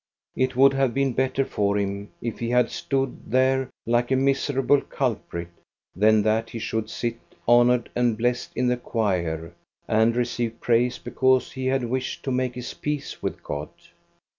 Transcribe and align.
It 0.35 0.55
would 0.55 0.73
have 0.73 0.95
been 0.95 1.13
better 1.13 1.45
for 1.45 1.77
him 1.77 2.09
if 2.23 2.39
he 2.39 2.49
had 2.49 2.71
stood 2.71 3.19
there 3.29 3.69
like 3.85 4.09
a 4.09 4.15
miserable 4.15 4.81
culprit 4.81 5.49
than 5.95 6.23
that 6.23 6.49
he 6.49 6.57
should 6.57 6.89
sit 6.89 7.19
honored 7.47 7.87
and 7.95 8.17
blessed 8.17 8.51
in 8.55 8.65
the 8.65 8.77
choir, 8.77 9.53
and 9.87 10.15
receive 10.15 10.59
praise 10.59 10.97
because 10.97 11.51
he 11.51 11.67
had 11.67 11.83
wished 11.83 12.23
to 12.23 12.31
make 12.31 12.55
his 12.55 12.73
peace 12.73 13.21
with 13.21 13.43
God. 13.43 13.69